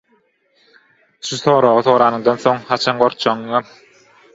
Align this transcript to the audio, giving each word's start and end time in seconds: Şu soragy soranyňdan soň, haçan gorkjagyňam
Şu 1.29 1.39
soragy 1.43 1.85
soranyňdan 1.91 2.43
soň, 2.49 2.67
haçan 2.75 3.05
gorkjagyňam 3.07 3.75